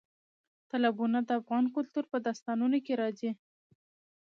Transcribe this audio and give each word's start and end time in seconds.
تالابونه 0.69 1.19
د 1.23 1.29
افغان 1.39 1.65
کلتور 1.75 2.03
په 2.11 2.17
داستانونو 2.25 2.77
کې 2.85 2.93
راځي. 3.01 3.31